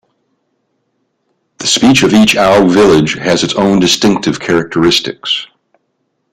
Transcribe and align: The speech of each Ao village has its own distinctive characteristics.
The 1.59 1.67
speech 1.67 2.01
of 2.01 2.11
each 2.11 2.35
Ao 2.35 2.65
village 2.67 3.13
has 3.19 3.43
its 3.43 3.53
own 3.53 3.79
distinctive 3.79 4.39
characteristics. 4.39 5.45